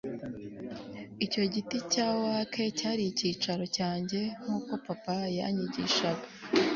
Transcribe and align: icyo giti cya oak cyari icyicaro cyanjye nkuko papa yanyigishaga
icyo 1.25 1.41
giti 1.53 1.77
cya 1.91 2.05
oak 2.23 2.53
cyari 2.79 3.03
icyicaro 3.11 3.63
cyanjye 3.75 4.19
nkuko 4.43 4.71
papa 4.85 5.15
yanyigishaga 5.37 6.25